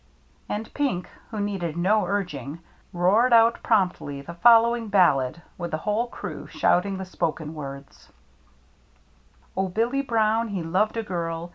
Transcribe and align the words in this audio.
"And 0.49 0.73
Pink, 0.73 1.07
who 1.29 1.39
needed 1.39 1.77
no 1.77 2.07
urging, 2.07 2.61
roared 2.91 3.33
out 3.33 3.61
promptly 3.61 4.19
the 4.23 4.33
following 4.33 4.87
ballad, 4.87 5.43
with 5.59 5.69
the 5.69 5.77
whole 5.77 6.07
crew 6.07 6.47
shouting 6.47 6.97
the 6.97 7.05
spoken 7.05 7.53
words:— 7.53 8.09
Oh, 9.55 9.67
Billy 9.67 10.01
Brown 10.01 10.47
he 10.47 10.63
loved 10.63 10.97
a 10.97 11.03
girl. 11.03 11.49